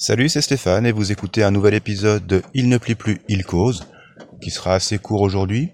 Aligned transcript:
Salut, 0.00 0.28
c'est 0.28 0.42
Stéphane 0.42 0.86
et 0.86 0.92
vous 0.92 1.10
écoutez 1.10 1.42
un 1.42 1.50
nouvel 1.50 1.74
épisode 1.74 2.24
de 2.24 2.40
Il 2.54 2.68
ne 2.68 2.78
plie 2.78 2.94
plus, 2.94 3.20
il 3.26 3.44
cause, 3.44 3.88
qui 4.40 4.52
sera 4.52 4.74
assez 4.74 4.98
court 4.98 5.22
aujourd'hui. 5.22 5.72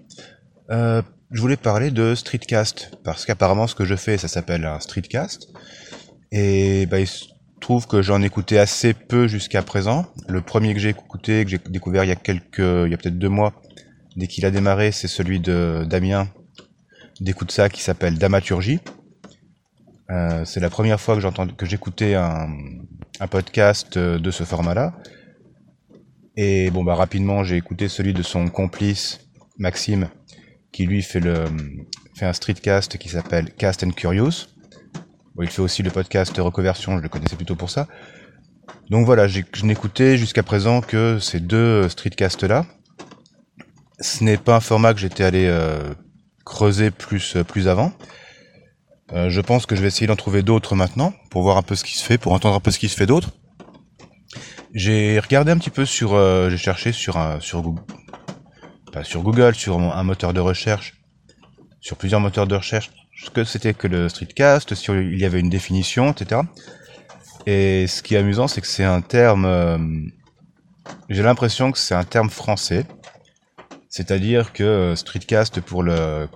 Euh, 0.71 1.03
je 1.29 1.39
voulais 1.39 1.57
parler 1.57 1.91
de 1.91 2.15
streetcast, 2.15 2.97
parce 3.03 3.27
qu'apparemment 3.27 3.67
ce 3.67 3.75
que 3.75 3.85
je 3.85 3.95
fais, 3.95 4.17
ça 4.17 4.27
s'appelle 4.27 4.65
un 4.65 4.79
streetcast. 4.79 5.53
Et 6.31 6.87
bah, 6.87 6.99
il 6.99 7.05
se 7.05 7.25
trouve 7.61 7.85
que 7.85 8.01
j'en 8.01 8.23
écoutais 8.23 8.57
assez 8.57 8.95
peu 8.95 9.27
jusqu'à 9.27 9.61
présent. 9.61 10.07
Le 10.27 10.41
premier 10.41 10.73
que 10.73 10.79
j'ai 10.79 10.89
écouté, 10.89 11.45
que 11.45 11.51
j'ai 11.51 11.59
découvert 11.59 12.03
il 12.03 12.07
y 12.07 12.11
a 12.11 12.15
quelques, 12.15 12.57
il 12.57 12.89
y 12.89 12.95
a 12.95 12.97
peut-être 12.97 13.19
deux 13.19 13.29
mois, 13.29 13.53
dès 14.15 14.25
qu'il 14.25 14.43
a 14.47 14.49
démarré, 14.49 14.91
c'est 14.91 15.07
celui 15.07 15.39
de 15.39 15.85
Damien 15.87 16.27
d'écoute 17.21 17.51
ça 17.51 17.69
qui 17.69 17.83
s'appelle 17.83 18.17
Damaturgie. 18.17 18.79
Euh, 20.09 20.45
c'est 20.45 20.59
la 20.59 20.71
première 20.71 20.99
fois 20.99 21.13
que 21.13 21.21
j'entends 21.21 21.47
que 21.47 21.65
j'écoutais 21.67 22.15
un, 22.15 22.47
un 23.19 23.27
podcast 23.27 23.97
euh, 23.97 24.19
de 24.19 24.31
ce 24.31 24.43
format-là. 24.43 24.93
Et 26.37 26.69
bon 26.69 26.83
bah 26.83 26.95
rapidement 26.95 27.43
j'ai 27.43 27.55
écouté 27.55 27.87
celui 27.87 28.13
de 28.13 28.21
son 28.21 28.49
complice 28.49 29.21
Maxime 29.57 30.09
qui 30.71 30.85
lui 30.85 31.01
fait 31.01 31.21
le 31.21 31.45
fait 32.15 32.25
un 32.25 32.33
streetcast 32.33 32.97
qui 32.97 33.09
s'appelle 33.09 33.51
Cast 33.53 33.83
and 33.83 33.91
Curious. 33.91 34.47
Il 35.41 35.49
fait 35.49 35.61
aussi 35.61 35.83
le 35.83 35.91
podcast 35.91 36.35
Reconversion, 36.37 36.97
je 36.97 37.03
le 37.03 37.09
connaissais 37.09 37.35
plutôt 37.35 37.55
pour 37.55 37.69
ça. 37.69 37.87
Donc 38.89 39.05
voilà, 39.05 39.27
je 39.27 39.41
n'écoutais 39.63 40.17
jusqu'à 40.17 40.43
présent 40.43 40.81
que 40.81 41.19
ces 41.19 41.39
deux 41.39 41.87
streetcasts 41.89 42.43
là. 42.43 42.65
Ce 43.99 44.23
n'est 44.23 44.37
pas 44.37 44.57
un 44.57 44.59
format 44.59 44.93
que 44.93 44.99
j'étais 44.99 45.23
allé 45.23 45.45
euh, 45.47 45.93
creuser 46.45 46.91
plus 46.91 47.37
plus 47.47 47.67
avant. 47.67 47.93
Euh, 49.13 49.29
je 49.29 49.41
pense 49.41 49.65
que 49.65 49.75
je 49.75 49.81
vais 49.81 49.87
essayer 49.87 50.07
d'en 50.07 50.15
trouver 50.15 50.41
d'autres 50.41 50.75
maintenant 50.75 51.13
pour 51.29 51.43
voir 51.43 51.57
un 51.57 51.61
peu 51.61 51.75
ce 51.75 51.83
qui 51.83 51.97
se 51.97 52.03
fait, 52.03 52.17
pour 52.17 52.33
entendre 52.33 52.55
un 52.55 52.59
peu 52.59 52.71
ce 52.71 52.79
qui 52.79 52.89
se 52.89 52.95
fait 52.95 53.05
d'autres. 53.05 53.31
J'ai 54.73 55.19
regardé 55.19 55.51
un 55.51 55.57
petit 55.57 55.69
peu 55.69 55.85
sur, 55.85 56.13
euh, 56.13 56.49
j'ai 56.49 56.57
cherché 56.57 56.91
sur 56.91 57.17
un, 57.17 57.39
sur 57.39 57.61
Google, 57.61 57.83
pas 58.91 59.03
sur 59.03 59.21
Google, 59.21 59.55
sur 59.55 59.79
un 59.79 60.03
moteur 60.03 60.33
de 60.33 60.39
recherche, 60.39 60.95
sur 61.79 61.97
plusieurs 61.97 62.19
moteurs 62.19 62.47
de 62.47 62.55
recherche, 62.55 62.91
ce 63.15 63.29
que 63.29 63.43
c'était 63.43 63.73
que 63.73 63.87
le 63.87 64.09
streetcast, 64.09 64.73
si 64.73 64.91
il 64.91 65.19
y 65.19 65.25
avait 65.25 65.39
une 65.39 65.49
définition, 65.49 66.11
etc. 66.11 66.41
Et 67.45 67.87
ce 67.87 68.01
qui 68.01 68.15
est 68.15 68.17
amusant, 68.17 68.47
c'est 68.47 68.59
que 68.59 68.67
c'est 68.67 68.83
un 68.83 69.01
terme, 69.01 69.45
euh, 69.45 69.77
j'ai 71.09 71.23
l'impression 71.23 71.71
que 71.71 71.77
c'est 71.77 71.95
un 71.95 72.03
terme 72.03 72.31
français, 72.31 72.85
c'est-à-dire 73.87 74.51
que 74.51 74.93
streetcast 74.95 75.61
pour 75.61 75.83
le 75.83 76.27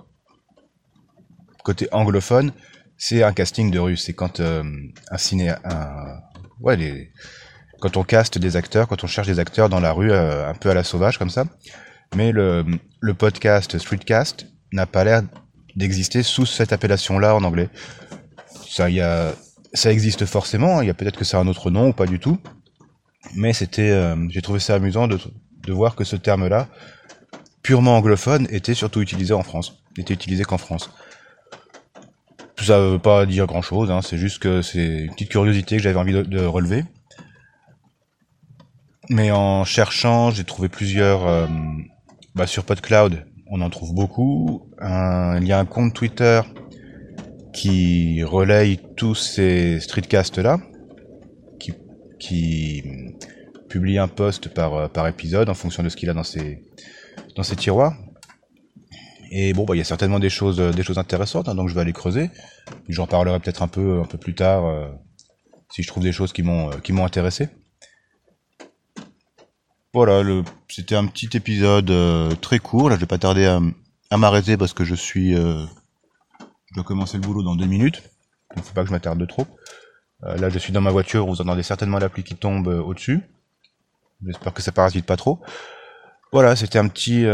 côté 1.62 1.88
anglophone, 1.92 2.52
c'est 2.96 3.22
un 3.22 3.32
casting 3.32 3.70
de 3.70 3.78
rue. 3.78 3.96
C'est 3.96 4.12
quand 4.12 4.40
euh, 4.40 4.62
un 5.10 5.18
ciné, 5.18 5.50
un, 5.64 6.20
quand 7.80 7.96
on 7.96 8.04
caste 8.04 8.38
des 8.38 8.56
acteurs, 8.56 8.88
quand 8.88 9.02
on 9.04 9.06
cherche 9.06 9.26
des 9.26 9.38
acteurs 9.38 9.68
dans 9.68 9.80
la 9.80 9.92
rue, 9.92 10.12
euh, 10.12 10.48
un 10.48 10.54
peu 10.54 10.70
à 10.70 10.74
la 10.74 10.84
sauvage 10.84 11.18
comme 11.18 11.30
ça. 11.30 11.44
Mais 12.14 12.32
le, 12.32 12.64
le 13.00 13.14
podcast 13.14 13.78
Streetcast 13.78 14.46
n'a 14.72 14.86
pas 14.86 15.04
l'air 15.04 15.22
d'exister 15.76 16.22
sous 16.22 16.46
cette 16.46 16.72
appellation-là 16.72 17.34
en 17.34 17.44
anglais. 17.44 17.68
Ça, 18.68 18.90
y 18.90 19.00
a, 19.00 19.32
ça 19.72 19.92
existe 19.92 20.26
forcément. 20.26 20.82
Il 20.82 20.88
y 20.88 20.90
a 20.90 20.94
peut-être 20.94 21.16
que 21.16 21.24
c'est 21.24 21.36
un 21.36 21.46
autre 21.46 21.70
nom 21.70 21.88
ou 21.88 21.92
pas 21.92 22.06
du 22.06 22.18
tout. 22.18 22.38
Mais 23.34 23.52
c'était, 23.52 23.90
euh, 23.90 24.16
j'ai 24.28 24.42
trouvé 24.42 24.60
ça 24.60 24.74
amusant 24.74 25.08
de, 25.08 25.18
de 25.66 25.72
voir 25.72 25.94
que 25.94 26.04
ce 26.04 26.16
terme-là, 26.16 26.68
purement 27.62 27.96
anglophone, 27.96 28.46
était 28.50 28.74
surtout 28.74 29.00
utilisé 29.00 29.32
en 29.32 29.42
France. 29.42 29.82
N'était 29.96 30.14
utilisé 30.14 30.44
qu'en 30.44 30.58
France. 30.58 30.90
Ça 32.62 32.78
veut 32.78 32.98
pas 32.98 33.26
dire 33.26 33.46
grand 33.46 33.62
chose, 33.62 33.90
hein, 33.90 34.00
c'est 34.02 34.18
juste 34.18 34.38
que 34.38 34.60
c'est 34.62 35.04
une 35.04 35.12
petite 35.12 35.30
curiosité 35.30 35.76
que 35.76 35.82
j'avais 35.82 35.98
envie 35.98 36.12
de, 36.12 36.44
relever. 36.44 36.84
Mais 39.08 39.30
en 39.30 39.64
cherchant, 39.64 40.30
j'ai 40.30 40.44
trouvé 40.44 40.68
plusieurs. 40.68 41.26
Euh, 41.26 41.46
bah, 42.34 42.46
sur 42.46 42.64
PodCloud, 42.64 43.24
on 43.48 43.60
en 43.60 43.70
trouve 43.70 43.94
beaucoup. 43.94 44.70
il 44.80 45.46
y 45.46 45.52
a 45.52 45.58
un 45.58 45.64
compte 45.64 45.94
Twitter 45.94 46.42
qui 47.52 48.22
relaye 48.22 48.78
tous 48.96 49.14
ces 49.14 49.80
streetcasts-là, 49.80 50.58
qui, 51.58 51.72
qui 52.20 52.84
publie 53.68 53.98
un 53.98 54.08
post 54.08 54.48
par, 54.48 54.90
par 54.90 55.08
épisode 55.08 55.48
en 55.48 55.54
fonction 55.54 55.82
de 55.82 55.88
ce 55.88 55.96
qu'il 55.96 56.10
a 56.10 56.14
dans 56.14 56.24
ses, 56.24 56.62
dans 57.36 57.42
ses 57.42 57.56
tiroirs. 57.56 57.96
Et 59.30 59.52
bon, 59.52 59.64
bah, 59.64 59.76
il 59.76 59.78
y 59.78 59.80
a 59.80 59.84
certainement 59.84 60.18
des 60.18 60.28
choses, 60.28 60.58
des 60.58 60.82
choses 60.82 60.98
intéressantes, 60.98 61.48
hein, 61.48 61.54
donc 61.54 61.68
je 61.68 61.74
vais 61.74 61.80
aller 61.80 61.92
creuser. 61.92 62.30
J'en 62.88 63.06
parlerai 63.06 63.38
peut-être 63.38 63.62
un 63.62 63.68
peu, 63.68 64.00
un 64.00 64.04
peu 64.04 64.18
plus 64.18 64.34
tard, 64.34 64.66
euh, 64.66 64.88
si 65.70 65.84
je 65.84 65.88
trouve 65.88 66.02
des 66.02 66.10
choses 66.10 66.32
qui 66.32 66.42
m'ont, 66.42 66.70
euh, 66.70 66.78
qui 66.82 66.92
m'ont 66.92 67.06
intéressé. 67.06 67.48
Voilà, 69.94 70.22
c'était 70.68 70.96
un 70.96 71.06
petit 71.06 71.30
épisode 71.36 71.90
euh, 71.90 72.34
très 72.34 72.58
court. 72.58 72.90
Là, 72.90 72.96
je 72.96 73.00
vais 73.00 73.06
pas 73.06 73.18
tarder 73.18 73.46
à, 73.46 73.60
à 74.10 74.16
m'arrêter 74.16 74.56
parce 74.56 74.72
que 74.72 74.84
je 74.84 74.96
suis, 74.96 75.34
je 75.34 76.74
dois 76.74 76.84
commencer 76.84 77.16
le 77.16 77.22
boulot 77.22 77.42
dans 77.42 77.54
deux 77.54 77.66
minutes. 77.66 78.02
Il 78.56 78.62
faut 78.62 78.74
pas 78.74 78.82
que 78.82 78.88
je 78.88 78.92
m'attarde 78.92 79.18
de 79.18 79.26
trop. 79.26 79.46
là, 80.22 80.48
je 80.48 80.58
suis 80.58 80.72
dans 80.72 80.80
ma 80.80 80.90
voiture. 80.90 81.26
Vous 81.26 81.40
entendez 81.40 81.64
certainement 81.64 81.98
la 81.98 82.08
pluie 82.08 82.22
qui 82.22 82.36
tombe 82.36 82.68
au-dessus. 82.68 83.20
J'espère 84.24 84.52
que 84.52 84.62
ça 84.62 84.70
parasite 84.70 85.06
pas 85.06 85.16
trop. 85.16 85.40
Voilà, 86.32 86.54
c'était 86.54 86.78
un 86.78 86.86
petit 86.86 87.24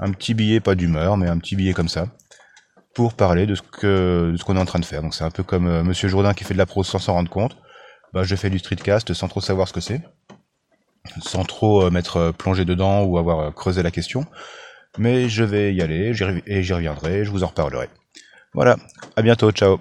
un 0.00 0.12
petit 0.12 0.34
billet, 0.34 0.60
pas 0.60 0.74
d'humeur, 0.74 1.16
mais 1.16 1.28
un 1.28 1.38
petit 1.38 1.56
billet 1.56 1.72
comme 1.72 1.88
ça, 1.88 2.08
pour 2.94 3.14
parler 3.14 3.46
de 3.46 3.54
ce 3.54 3.62
que 3.62 4.34
ce 4.36 4.44
qu'on 4.44 4.56
est 4.56 4.60
en 4.60 4.64
train 4.64 4.78
de 4.78 4.84
faire. 4.84 5.02
Donc 5.02 5.14
c'est 5.14 5.24
un 5.24 5.30
peu 5.30 5.42
comme 5.42 5.66
euh, 5.66 5.82
Monsieur 5.82 6.08
Jourdain 6.08 6.34
qui 6.34 6.44
fait 6.44 6.54
de 6.54 6.58
la 6.58 6.66
prose 6.66 6.86
sans 6.86 6.98
s'en 6.98 7.14
rendre 7.14 7.30
compte. 7.30 7.56
Bah, 8.12 8.22
je 8.22 8.36
fais 8.36 8.50
du 8.50 8.58
streetcast 8.58 9.12
sans 9.12 9.28
trop 9.28 9.40
savoir 9.40 9.68
ce 9.68 9.72
que 9.72 9.80
c'est, 9.80 10.00
sans 11.22 11.44
trop 11.44 11.84
euh, 11.84 11.90
m'être 11.90 12.16
euh, 12.16 12.32
plongé 12.32 12.64
dedans 12.64 13.04
ou 13.04 13.18
avoir 13.18 13.54
creusé 13.54 13.82
la 13.82 13.90
question. 13.90 14.24
Mais 14.98 15.28
je 15.28 15.44
vais 15.44 15.74
y 15.74 15.82
aller 15.82 16.14
et 16.46 16.62
j'y 16.62 16.72
reviendrai, 16.72 17.24
je 17.24 17.30
vous 17.30 17.44
en 17.44 17.48
reparlerai. 17.48 17.90
Voilà, 18.54 18.76
à 19.16 19.22
bientôt, 19.22 19.50
ciao 19.50 19.78